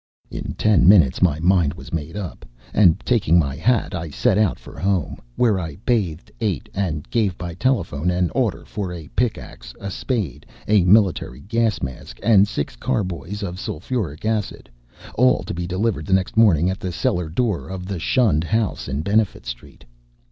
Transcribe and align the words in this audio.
In 0.31 0.55
ten 0.57 0.89
minutes 0.89 1.21
my 1.21 1.39
mind 1.39 1.75
was 1.75 1.93
made 1.93 2.17
up, 2.17 2.43
and 2.73 2.99
taking 3.01 3.37
my 3.37 3.55
hat 3.55 3.93
I 3.93 4.09
set 4.09 4.35
out 4.35 4.57
for 4.57 4.79
home, 4.79 5.17
where 5.35 5.59
I 5.59 5.75
bathed, 5.85 6.31
ate, 6.41 6.67
and 6.73 7.07
gave 7.11 7.37
by 7.37 7.53
telephone 7.53 8.09
an 8.09 8.31
order 8.31 8.65
for 8.65 8.91
a 8.91 9.09
pickax, 9.09 9.75
a 9.79 9.91
spade, 9.91 10.47
a 10.67 10.83
military 10.85 11.41
gas 11.41 11.83
mask, 11.83 12.17
and 12.23 12.47
six 12.47 12.75
carboys 12.75 13.43
of 13.43 13.59
sulfuric 13.59 14.25
acid, 14.25 14.71
all 15.13 15.43
to 15.43 15.53
be 15.53 15.67
delivered 15.67 16.07
the 16.07 16.13
next 16.13 16.35
morning 16.35 16.67
at 16.67 16.79
the 16.79 16.91
cellar 16.91 17.29
door 17.29 17.69
of 17.69 17.85
the 17.85 17.99
shunned 17.99 18.43
house 18.45 18.87
in 18.87 19.01
Benefit 19.01 19.45
Street. 19.45 19.85